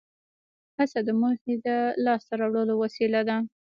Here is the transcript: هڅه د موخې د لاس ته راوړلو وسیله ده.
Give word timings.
هڅه 0.77 0.99
د 1.07 1.09
موخې 1.21 1.53
د 1.65 1.67
لاس 2.05 2.21
ته 2.27 2.33
راوړلو 2.41 2.73
وسیله 2.83 3.21
ده. 3.29 3.37